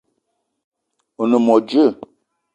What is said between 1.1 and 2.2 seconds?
O ne mo djeue?